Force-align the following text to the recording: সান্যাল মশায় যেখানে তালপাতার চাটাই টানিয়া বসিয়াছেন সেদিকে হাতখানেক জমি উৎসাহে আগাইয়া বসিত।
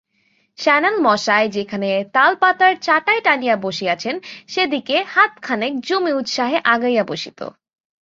সান্যাল 0.57 0.95
মশায় 0.99 1.47
যেখানে 1.49 1.89
তালপাতার 2.13 2.73
চাটাই 2.81 3.19
টানিয়া 3.21 3.55
বসিয়াছেন 3.55 4.15
সেদিকে 4.47 4.95
হাতখানেক 5.07 5.73
জমি 5.81 6.11
উৎসাহে 6.13 6.57
আগাইয়া 6.65 7.03
বসিত। 7.03 7.39